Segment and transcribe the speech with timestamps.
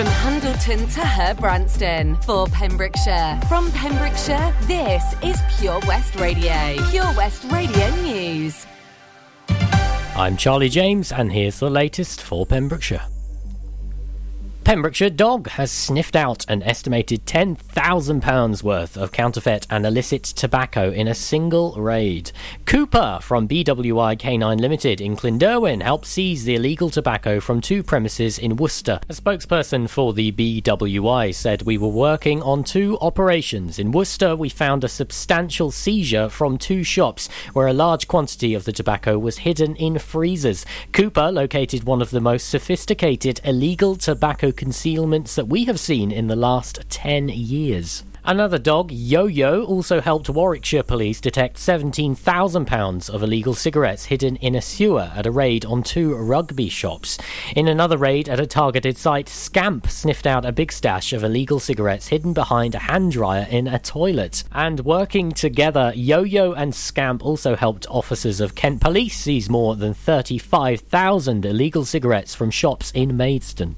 [0.00, 3.38] From Hundleton to Herbrandston for Pembrokeshire.
[3.50, 6.74] From Pembrokeshire, this is Pure West Radio.
[6.88, 8.66] Pure West Radio News.
[10.16, 13.02] I'm Charlie James, and here's the latest for Pembrokeshire.
[14.62, 21.08] Pembrokeshire Dog has sniffed out an estimated £10,000 worth of counterfeit and illicit tobacco in
[21.08, 22.30] a single raid.
[22.66, 28.38] Cooper from BWI K9 Limited in Clynderwen helped seize the illegal tobacco from two premises
[28.38, 29.00] in Worcester.
[29.08, 33.78] A spokesperson for the BWI said we were working on two operations.
[33.78, 38.64] In Worcester, we found a substantial seizure from two shops where a large quantity of
[38.66, 40.66] the tobacco was hidden in freezers.
[40.92, 46.28] Cooper located one of the most sophisticated illegal tobacco concealments that we have seen in
[46.28, 48.04] the last 10 years.
[48.22, 54.54] Another dog, Yo Yo, also helped Warwickshire police detect £17,000 of illegal cigarettes hidden in
[54.54, 57.16] a sewer at a raid on two rugby shops.
[57.56, 61.58] In another raid at a targeted site, Scamp sniffed out a big stash of illegal
[61.58, 64.44] cigarettes hidden behind a hand dryer in a toilet.
[64.52, 69.76] And working together, Yo Yo and Scamp also helped officers of Kent Police seize more
[69.76, 73.76] than 35,000 illegal cigarettes from shops in Maidstone.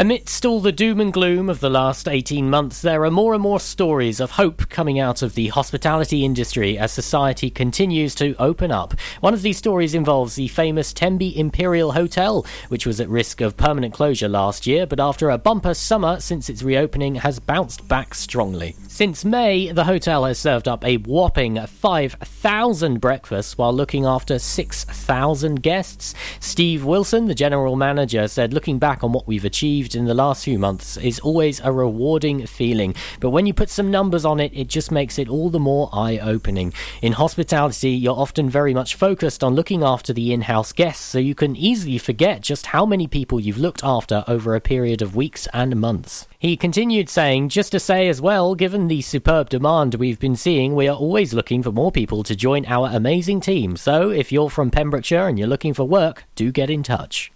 [0.00, 3.42] Amidst all the doom and gloom of the last 18 months, there are more and
[3.42, 8.72] more stories of hope coming out of the hospitality industry as society continues to open
[8.72, 8.94] up.
[9.20, 13.58] One of these stories involves the famous Tenby Imperial Hotel, which was at risk of
[13.58, 18.14] permanent closure last year, but after a bumper summer since its reopening has bounced back
[18.14, 18.76] strongly.
[18.88, 25.62] Since May, the hotel has served up a whopping 5,000 breakfasts while looking after 6,000
[25.62, 26.14] guests.
[26.38, 30.44] Steve Wilson, the general manager, said looking back on what we've achieved in the last
[30.44, 32.94] few months is always a rewarding feeling.
[33.20, 35.90] But when you put some numbers on it, it just makes it all the more
[35.92, 36.72] eye opening.
[37.02, 41.18] In hospitality, you're often very much focused on looking after the in house guests, so
[41.18, 45.16] you can easily forget just how many people you've looked after over a period of
[45.16, 46.26] weeks and months.
[46.38, 50.74] He continued saying, just to say as well, given the superb demand we've been seeing,
[50.74, 53.76] we are always looking for more people to join our amazing team.
[53.76, 57.30] So if you're from Pembrokeshire and you're looking for work, do get in touch.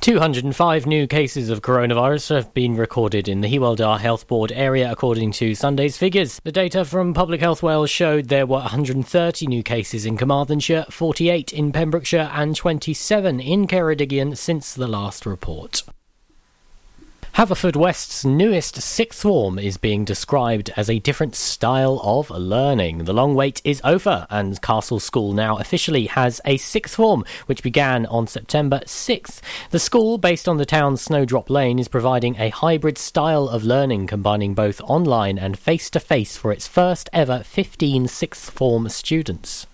[0.00, 4.90] 205 new cases of coronavirus have been recorded in the Hywel Dda Health Board area,
[4.90, 6.40] according to Sunday's figures.
[6.42, 11.52] The data from Public Health Wales showed there were 130 new cases in Carmarthenshire, 48
[11.52, 15.82] in Pembrokeshire, and 27 in Ceredigion since the last report.
[17.34, 23.04] Haverfordwest's newest sixth form is being described as a different style of learning.
[23.04, 27.62] The long wait is over, and Castle School now officially has a sixth form, which
[27.62, 29.40] began on September 6th.
[29.70, 34.08] The school, based on the town's Snowdrop Lane, is providing a hybrid style of learning
[34.08, 39.68] combining both online and face to face for its first ever 15 sixth form students.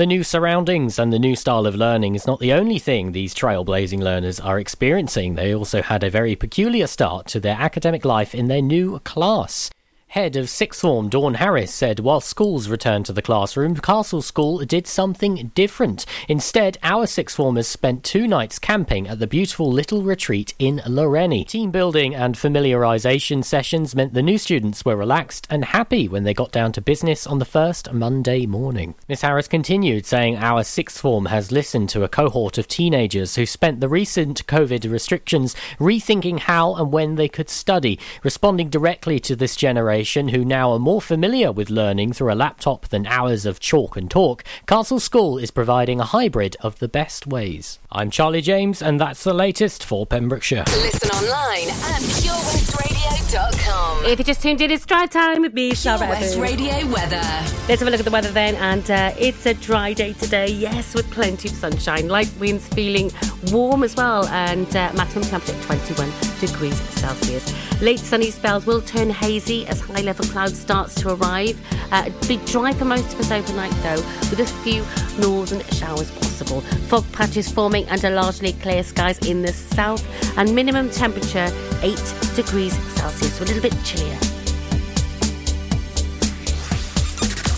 [0.00, 3.34] The new surroundings and the new style of learning is not the only thing these
[3.34, 5.34] trailblazing learners are experiencing.
[5.34, 9.70] They also had a very peculiar start to their academic life in their new class.
[10.10, 14.58] Head of Sixth Form Dawn Harris said while schools returned to the classroom, Castle School
[14.64, 16.04] did something different.
[16.26, 21.46] Instead, our Sixth Formers spent two nights camping at the beautiful little retreat in Lawrenny.
[21.46, 26.34] Team building and familiarisation sessions meant the new students were relaxed and happy when they
[26.34, 28.96] got down to business on the first Monday morning.
[29.08, 33.46] Miss Harris continued, saying our Sixth Form has listened to a cohort of teenagers who
[33.46, 39.36] spent the recent COVID restrictions rethinking how and when they could study, responding directly to
[39.36, 43.58] this generation who now are more familiar with learning through a laptop than hours of
[43.58, 47.79] chalk and talk, Castle School is providing a hybrid of the best ways.
[47.92, 50.62] I'm Charlie James, and that's the latest for Pembrokeshire.
[50.68, 54.04] Listen online at purewestradio.com.
[54.04, 55.98] If you just tuned in, it's drive time with me, Sarah.
[55.98, 57.20] Pure West Radio weather.
[57.68, 60.46] Let's have a look at the weather then, and uh, it's a dry day today.
[60.46, 63.10] Yes, with plenty of sunshine, light winds, feeling
[63.50, 67.52] warm as well, and uh, maximum temperature 21 degrees Celsius.
[67.82, 71.60] Late sunny spells will turn hazy as high level cloud starts to arrive.
[71.90, 74.00] Uh, be dry for most of us overnight though,
[74.30, 74.84] with a few
[75.20, 76.08] northern showers
[76.40, 76.60] possible.
[76.88, 80.04] Fog patches forming under largely clear skies in the south,
[80.38, 81.48] and minimum temperature
[81.82, 81.96] 8
[82.34, 84.18] degrees Celsius, so a little bit chillier.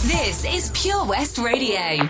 [0.05, 2.09] This is Pure West Radio.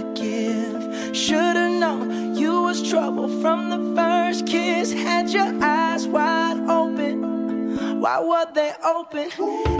[0.00, 1.16] forgive.
[1.16, 4.92] Should've known you was trouble from the first kiss.
[4.92, 8.00] Had your eyes wide open.
[8.00, 9.79] Why were they open?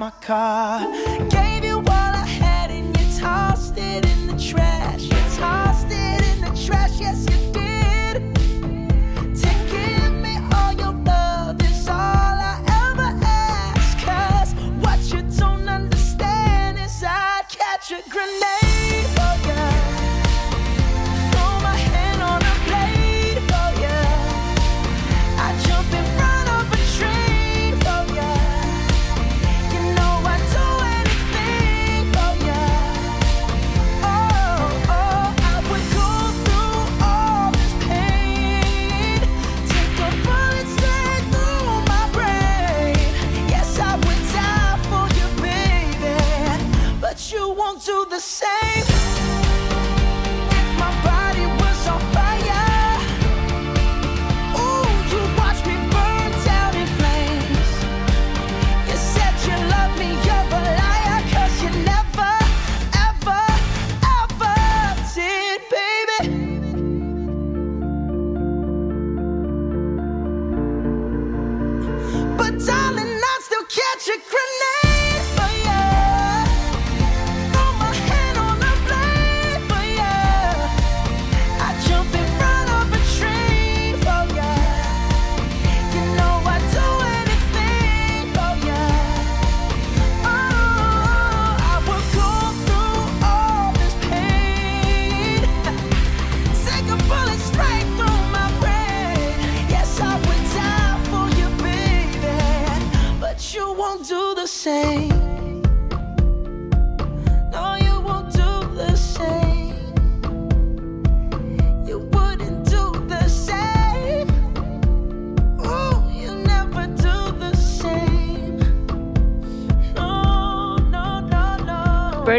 [0.00, 1.29] my car.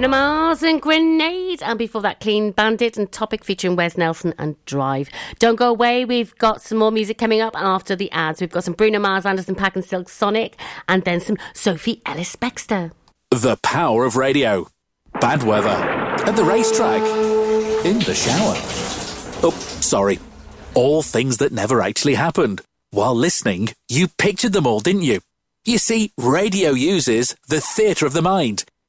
[0.02, 1.62] Bruno Mars and Grenade.
[1.62, 5.10] And before that, Clean Bandit and Topic featuring Wes Nelson and Drive.
[5.38, 6.06] Don't go away.
[6.06, 8.42] We've got some more music coming up after the ads.
[8.42, 12.36] We've got some Bruno Mars, Anderson Paak and Silk Sonic, and then some Sophie Ellis
[12.36, 12.94] Bextor.
[13.30, 14.68] The power of radio.
[15.20, 15.70] Bad weather.
[15.70, 17.04] At the racetrack.
[17.86, 18.56] In the shower.
[19.44, 20.18] Oh, sorry.
[20.74, 22.62] All things that never actually happened.
[22.90, 25.20] While listening, you pictured them all, didn't you?
[25.64, 28.64] You see, radio uses the theatre of the mind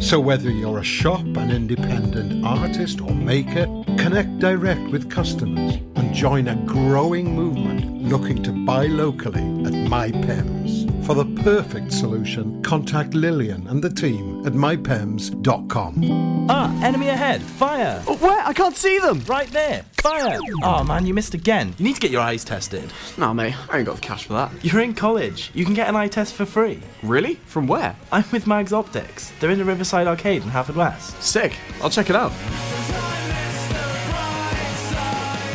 [0.00, 3.66] So, whether you're a shop, an independent artist, or maker,
[3.98, 10.81] connect direct with customers and join a growing movement looking to buy locally at MyPems.
[11.04, 16.46] For the perfect solution, contact Lillian and the team at mypems.com.
[16.48, 17.42] Ah, enemy ahead!
[17.42, 18.00] Fire!
[18.06, 18.40] Oh, where?
[18.46, 19.20] I can't see them!
[19.26, 19.84] Right there!
[19.94, 20.38] Fire!
[20.62, 21.74] Oh man, you missed again.
[21.76, 22.92] You need to get your eyes tested.
[23.18, 24.52] Nah, mate, I ain't got the cash for that.
[24.64, 25.50] You're in college.
[25.54, 26.80] You can get an eye test for free.
[27.02, 27.34] Really?
[27.46, 27.96] From where?
[28.12, 29.32] I'm with Mags Optics.
[29.40, 31.20] They're in the Riverside Arcade in Haverfordwest.
[31.20, 31.56] Sick.
[31.82, 32.32] I'll check it out.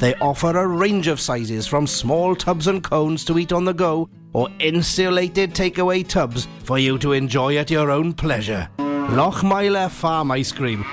[0.00, 3.72] They offer a range of sizes from small tubs and cones to eat on the
[3.72, 8.68] go or insulated takeaway tubs for you to enjoy at your own pleasure.
[8.78, 10.84] Lochmeyler Farm Ice Cream.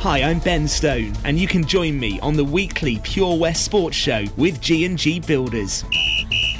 [0.00, 3.96] Hi, I'm Ben Stone, and you can join me on the weekly Pure West Sports
[3.96, 5.84] Show with G&G Builders.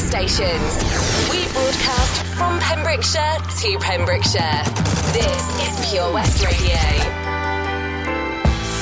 [0.00, 0.72] stations,
[1.30, 4.64] we broadcast from Pembrokeshire to Pembrokeshire.
[5.12, 6.80] This is Pure West Radio.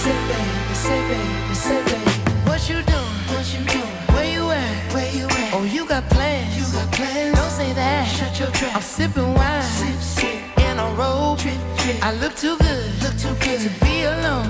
[0.02, 2.10] Say baby, say baby, say baby,
[2.46, 3.18] what you doing?
[3.34, 3.94] What you doing?
[4.14, 4.94] Where you at?
[4.94, 5.54] Where you at?
[5.54, 6.56] Oh, you got plans?
[6.56, 7.36] You got plans?
[7.36, 8.04] Don't say that.
[8.06, 8.76] Shut your trap.
[8.76, 9.62] I'm sipping wine.
[9.62, 10.58] Sip, sip.
[10.58, 11.38] In a robe.
[11.38, 11.96] Trip, trip.
[12.04, 13.02] I look too good.
[13.02, 14.48] Look too good to be alone.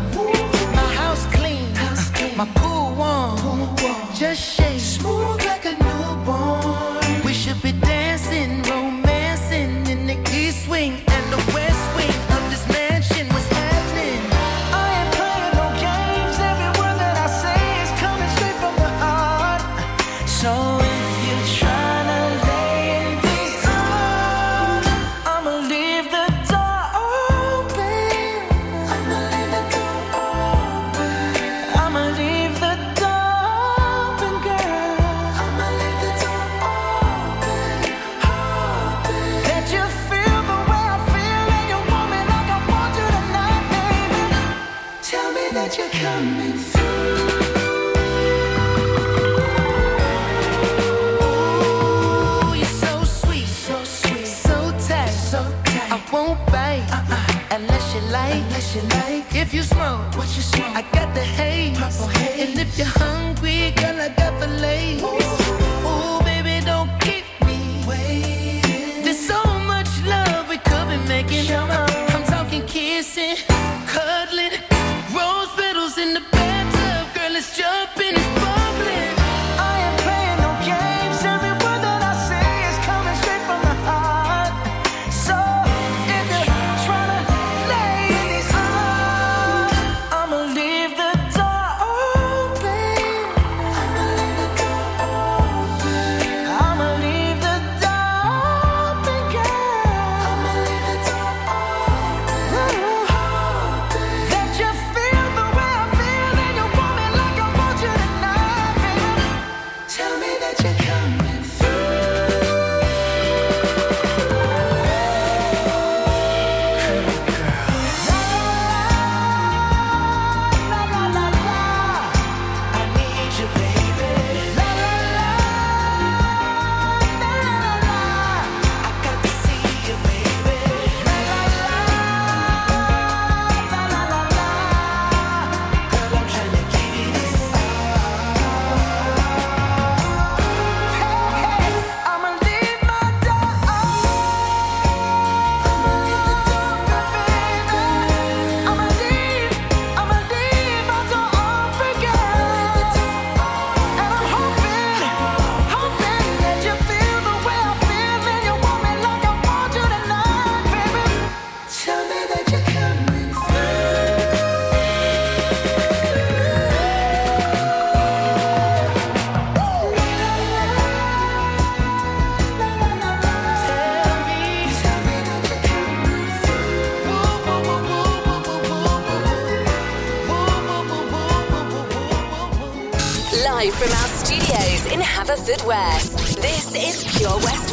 [0.74, 1.74] My house clean.
[1.74, 2.36] House clean.
[2.36, 3.36] My pool warm.
[3.38, 4.14] Pool warm.
[4.14, 4.80] Just shake.
[4.80, 5.77] Smooth like a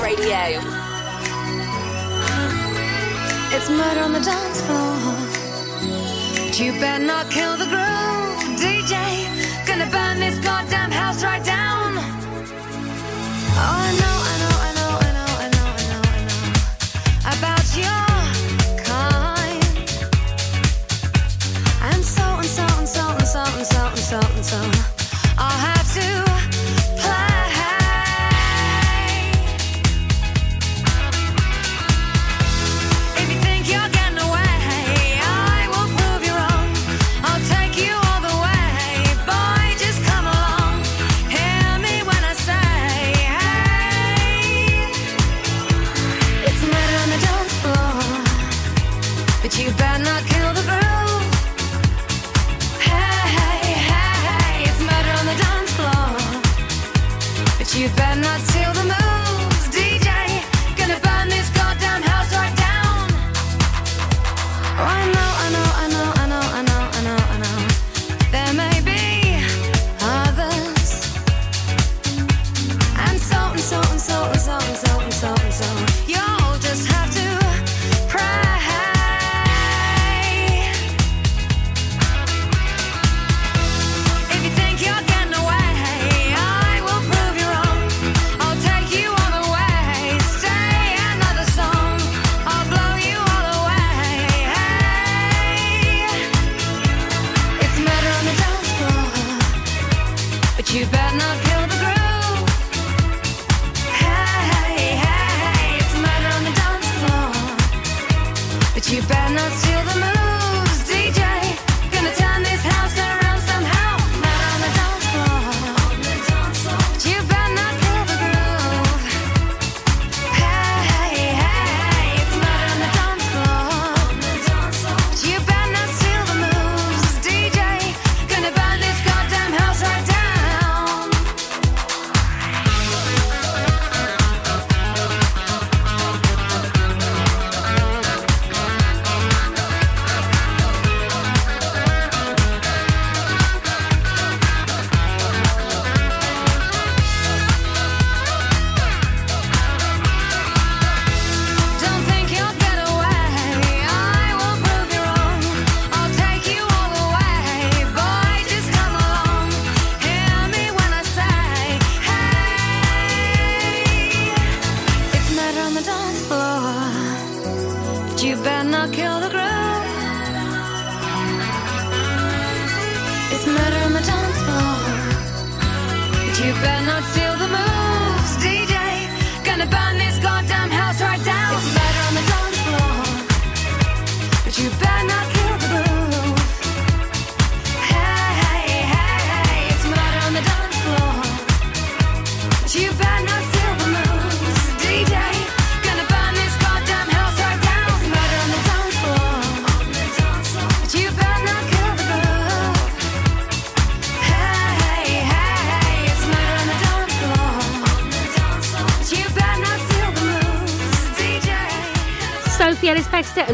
[0.06, 0.60] Radio.
[3.56, 4.98] It's murder on the dance floor.
[6.64, 7.85] You better not kill the girl.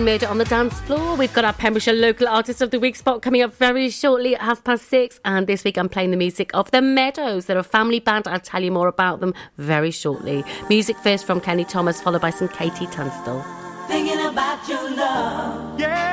[0.02, 1.16] and it on the dance floor.
[1.16, 4.42] We've got our Pembrokeshire Local Artist of the Week spot coming up very shortly at
[4.42, 5.20] half past six.
[5.24, 7.46] And this week I'm playing the music of The Meadows.
[7.46, 8.28] They're a family band.
[8.28, 10.44] I'll tell you more about them very shortly.
[10.70, 13.46] Music first from Kenny Thomas, followed by some KT Tunstall.
[13.88, 15.80] Thinking about your love.
[15.80, 16.11] Yeah.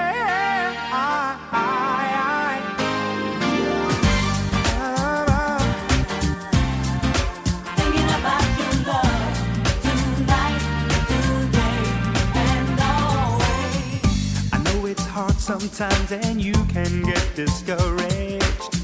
[15.49, 18.75] sometimes and you can get discouraged.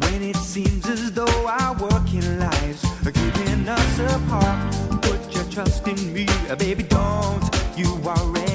[0.00, 5.86] When it seems as though our working lives are keeping us apart put your trust
[5.86, 7.44] in me baby don't
[7.76, 8.53] you worry.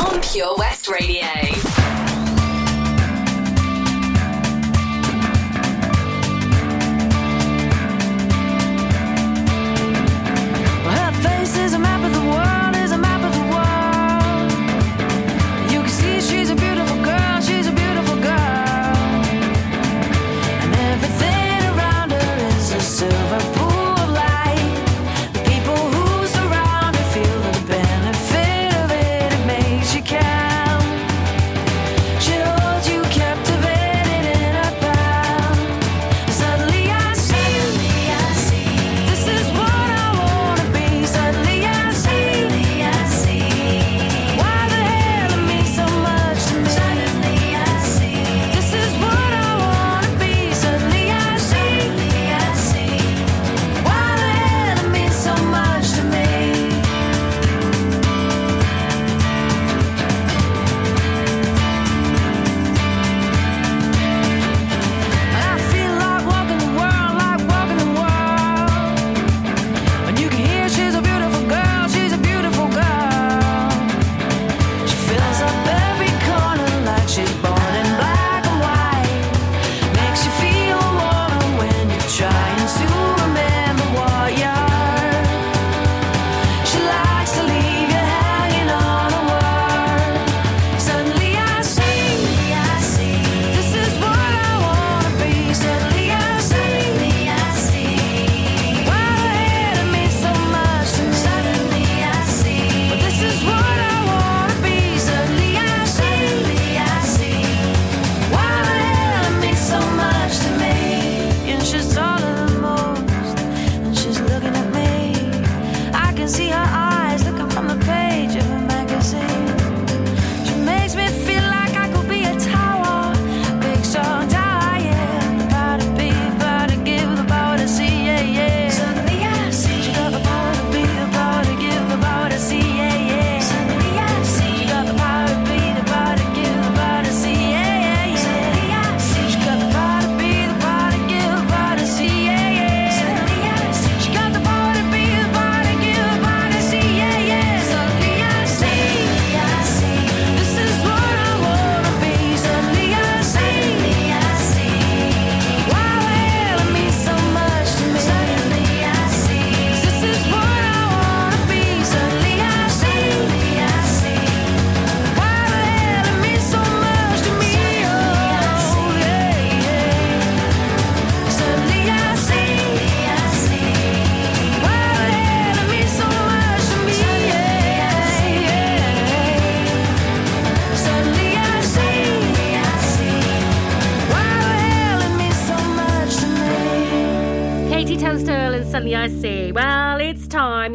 [0.00, 1.25] On Pure West Radio.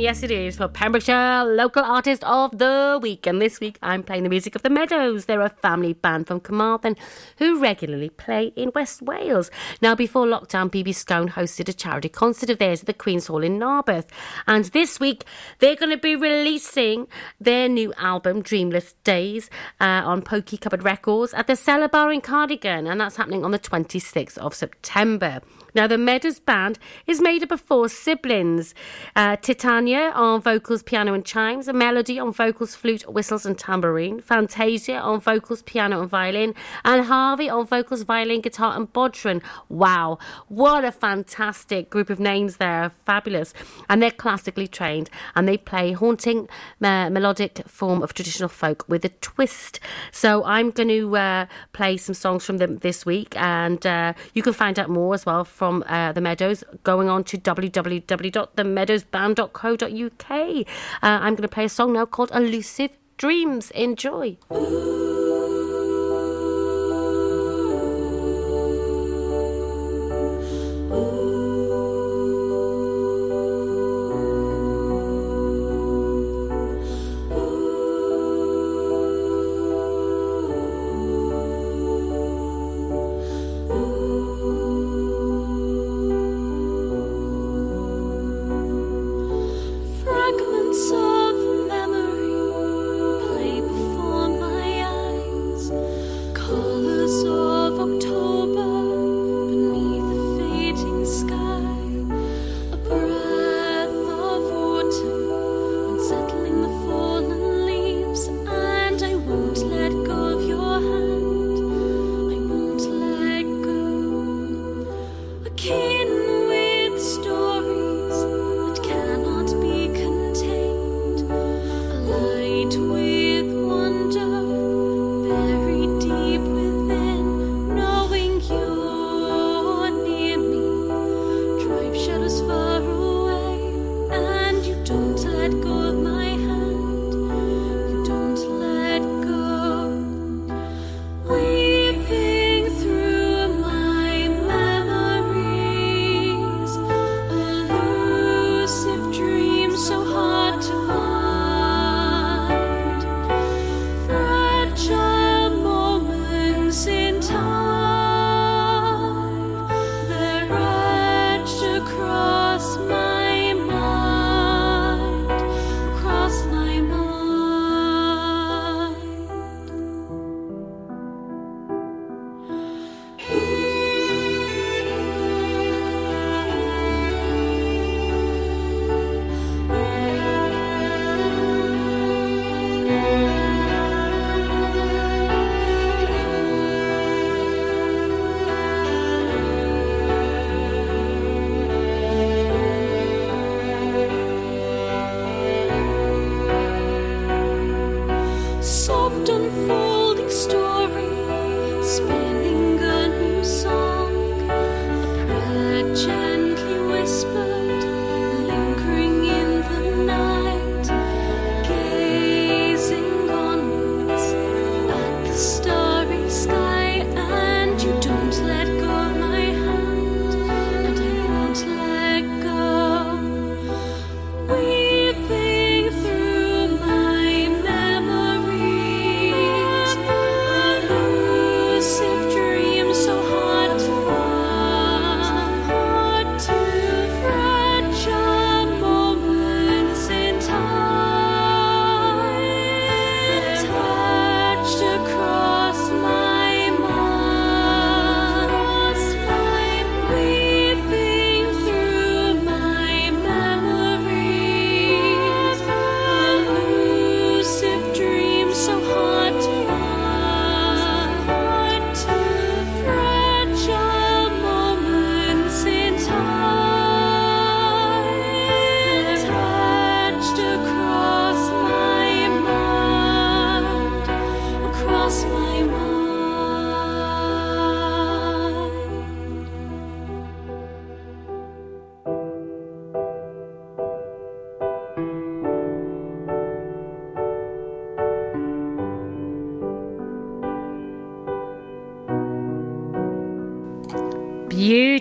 [0.01, 3.27] Yes, it is for Pembrokeshire Local Artist of the Week.
[3.27, 5.25] And this week, I'm playing the music of the Meadows.
[5.25, 6.95] They're a family band from Carmarthen
[7.37, 9.51] who regularly play in West Wales.
[9.79, 13.43] Now, before lockdown, BB Scone hosted a charity concert of theirs at the Queen's Hall
[13.43, 14.07] in Narberth.
[14.47, 15.23] And this week,
[15.59, 17.05] they're going to be releasing
[17.39, 22.21] their new album, Dreamless Days, uh, on Pokey Cupboard Records at the Cellar Bar in
[22.21, 22.87] Cardigan.
[22.87, 25.41] And that's happening on the 26th of September.
[25.73, 28.75] Now, the Meadows Band is made up of four siblings
[29.15, 34.19] uh, Titania on vocals, piano, and chimes, a Melody on vocals, flute, whistles, and tambourine,
[34.19, 36.53] Fantasia on vocals, piano, and violin,
[36.83, 39.41] and Harvey on vocals, violin, guitar, and bodhran.
[39.69, 40.17] Wow,
[40.49, 42.91] what a fantastic group of names there!
[43.05, 43.53] Fabulous.
[43.89, 46.49] And they're classically trained and they play haunting
[46.81, 49.79] uh, melodic form of traditional folk with a twist.
[50.11, 54.43] So, I'm going to uh, play some songs from them this week, and uh, you
[54.43, 60.31] can find out more as well from uh, the Meadows going on to www.themeadowsband.co.uk.
[60.31, 60.63] Uh,
[61.03, 63.69] I'm going to play a song now called Elusive Dreams.
[63.69, 64.37] Enjoy.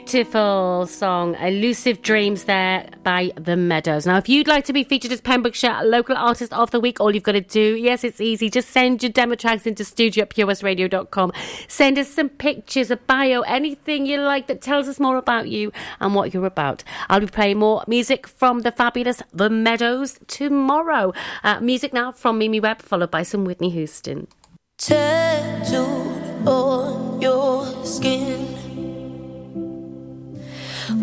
[0.01, 4.07] Beautiful song, Elusive Dreams, there by The Meadows.
[4.07, 7.15] Now, if you'd like to be featured as Pembrokeshire Local Artist of the Week, all
[7.15, 8.49] you've got to do, yes, it's easy.
[8.49, 11.33] Just send your demo tracks into studio at purewestradio.com.
[11.69, 15.71] Send us some pictures, a bio, anything you like that tells us more about you
[16.01, 16.83] and what you're about.
[17.11, 21.13] I'll be playing more music from the fabulous The Meadows tomorrow.
[21.45, 24.29] Uh, music now from Mimi Webb, followed by some Whitney Houston.
[24.79, 28.50] tattooed on your skin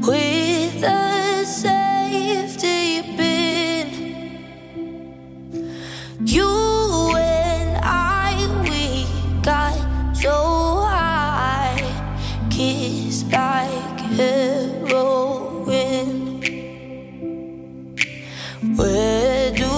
[0.08, 3.90] with a safety pin.
[6.26, 6.48] You
[7.18, 9.06] and I, we
[9.42, 9.76] got
[10.16, 11.76] so high,
[12.50, 16.10] kissed like heroin.
[18.78, 19.76] Where do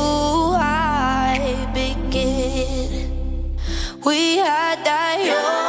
[0.61, 3.57] I begin?
[4.05, 5.68] We had that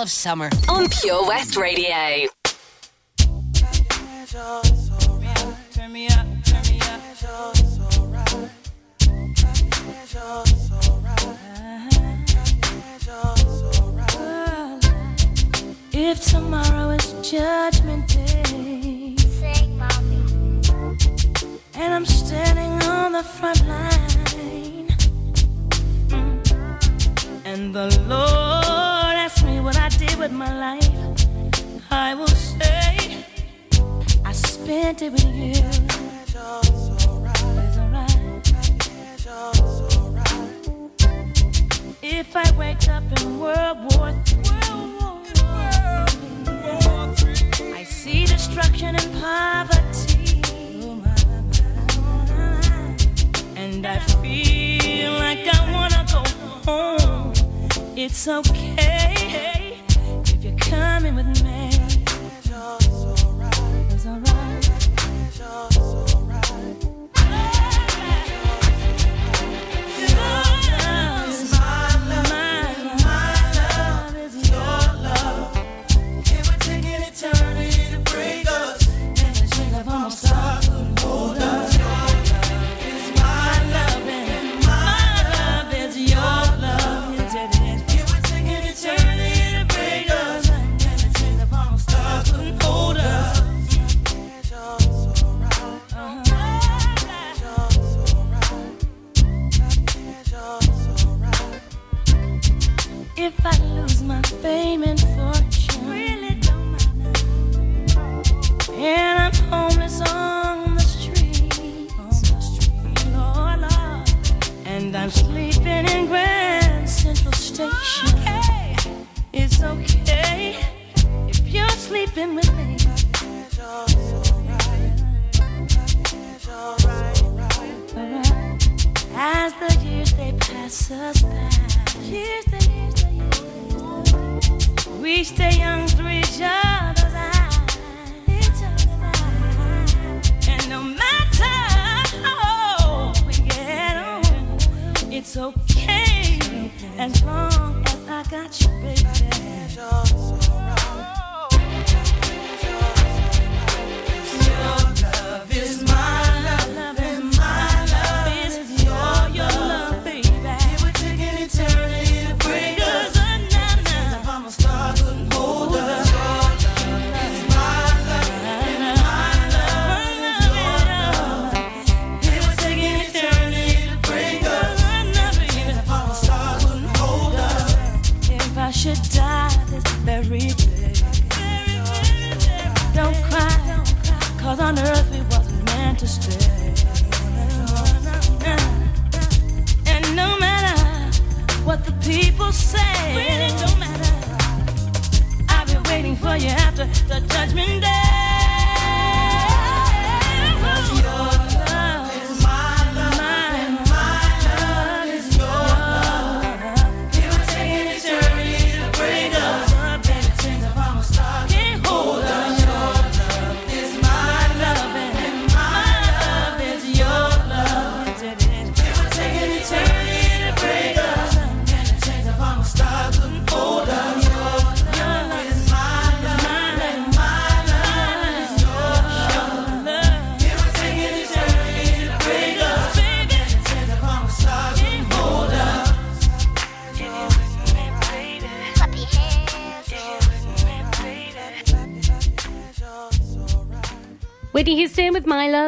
[0.00, 0.50] smell of summer.
[0.68, 2.26] On Pure West Radio.
[5.72, 7.00] Turn me up, turn me up.
[15.92, 20.60] If tomorrow is judgment day, sing, mommy.
[21.74, 24.88] And I'm standing on the front line,
[26.08, 27.44] Mm.
[27.44, 28.79] and the Lord
[29.30, 30.90] asks me what I did with my life,
[31.90, 33.24] I will say,
[34.24, 35.52] I spent it with you.
[35.52, 36.30] It's.
[42.02, 44.48] If I wake up in World War III,
[47.74, 50.42] I see destruction and poverty,
[53.56, 56.22] and I feel like I wanna go
[56.66, 57.29] home.
[58.02, 59.76] It's okay
[60.24, 61.79] if you're coming with me.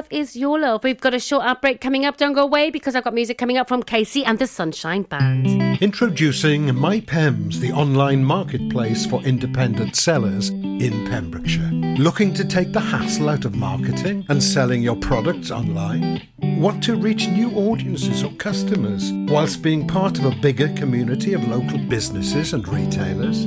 [0.02, 0.82] Love Is Your Love.
[0.82, 2.16] We've got a short outbreak coming up.
[2.16, 5.80] Don't go away because I've got music coming up from KC and the Sunshine Band.
[5.80, 11.70] Introducing MyPems, the online marketplace for independent sellers in Pembrokeshire.
[11.98, 16.26] Looking to take the hassle out of marketing and selling your products online?
[16.40, 21.46] Want to reach new audiences or customers whilst being part of a bigger community of
[21.46, 23.46] local businesses and retailers?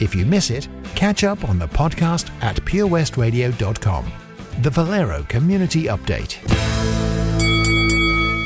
[0.00, 4.12] If you miss it, catch up on the podcast at purewestradio.com.
[4.62, 6.38] The Valero Community Update.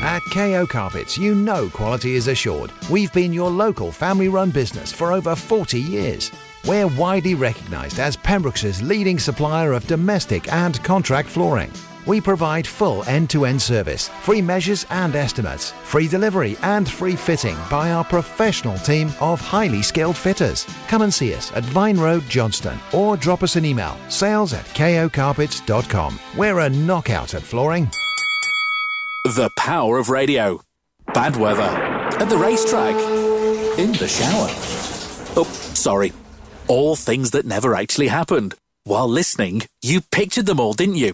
[0.03, 2.71] At KO Carpets, you know quality is assured.
[2.89, 6.31] We've been your local family run business for over 40 years.
[6.67, 11.71] We're widely recognised as Pembrokeshire's leading supplier of domestic and contract flooring.
[12.05, 17.15] We provide full end to end service, free measures and estimates, free delivery and free
[17.15, 20.65] fitting by our professional team of highly skilled fitters.
[20.87, 24.65] Come and see us at Vine Road, Johnston, or drop us an email sales at
[24.65, 26.19] kocarpets.com.
[26.37, 27.89] We're a knockout at flooring.
[29.25, 30.61] The power of radio.
[31.13, 31.61] Bad weather.
[31.61, 32.95] At the racetrack.
[33.79, 34.49] In the shower.
[35.35, 36.11] Oh, sorry.
[36.67, 38.55] All things that never actually happened.
[38.83, 41.13] While listening, you pictured them all, didn't you?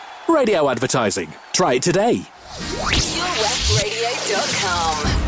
[0.31, 1.33] Radio advertising.
[1.53, 2.25] Try it today.
[2.47, 5.20] PureWestRadio.com.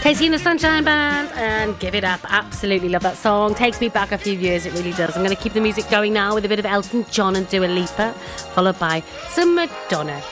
[0.00, 2.20] KC and the Sunshine Band and Give It Up.
[2.24, 3.54] Absolutely love that song.
[3.54, 5.14] Takes me back a few years, it really does.
[5.14, 7.46] I'm going to keep the music going now with a bit of Elton John and
[7.48, 8.14] Dua Lipa,
[8.54, 10.22] followed by some Madonna.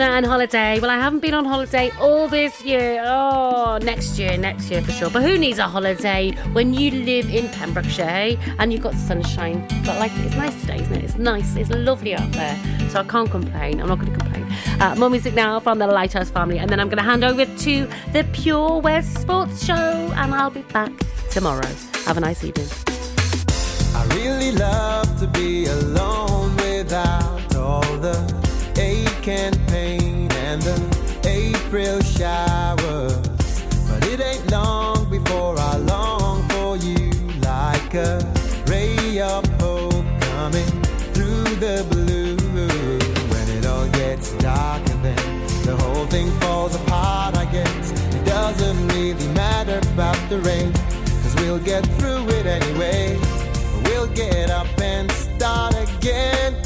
[0.00, 0.80] Madonna and holiday.
[0.80, 3.02] Well, I haven't been on holiday all this year.
[3.04, 5.10] Oh, next year, next year for sure.
[5.10, 9.60] But who needs a holiday when you live in Pembrokeshire and you've got sunshine?
[9.84, 11.04] But like, it's nice today, isn't it?
[11.04, 11.54] It's nice.
[11.54, 12.58] It's lovely out there.
[12.88, 13.78] So I can't complain.
[13.78, 14.46] I'm not going to complain.
[14.80, 17.44] Uh, more music now from the Lighthouse family, and then I'm going to hand over
[17.44, 20.92] to the Pure West Sports Show, and I'll be back
[21.30, 21.68] tomorrow.
[22.06, 22.68] Have a nice evening.
[23.94, 28.29] I really love to be alone without all the
[32.20, 33.62] showers.
[33.88, 37.10] But it ain't long before I long for you
[37.40, 38.20] like a
[38.66, 40.72] ray of hope coming
[41.14, 42.36] through the blue.
[43.32, 45.24] When it all gets dark and then
[45.64, 50.74] the whole thing falls apart, I guess it doesn't really matter about the rain.
[51.22, 53.18] Cause we'll get through it anyway.
[53.84, 56.59] We'll get up and start again.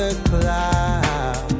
[0.00, 1.52] The clouds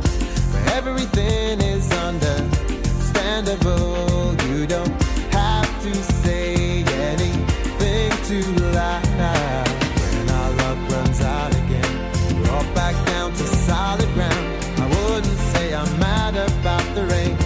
[0.52, 4.34] where everything is understandable.
[4.48, 4.94] You don't
[5.30, 6.82] have to say
[7.12, 9.68] anything too loud.
[10.14, 11.92] When our luck runs out again,
[12.34, 14.46] we're all back down to solid ground.
[14.84, 17.36] I wouldn't say I'm mad about the rain,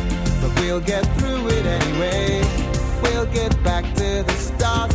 [0.41, 2.41] but we'll get through it anyway.
[3.03, 4.94] We'll get back to the start